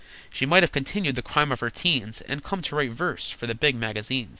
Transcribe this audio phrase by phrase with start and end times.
[0.31, 3.45] She might have continued the crime of her 'teens, And come to write verse for
[3.45, 4.29] the Big Magazines!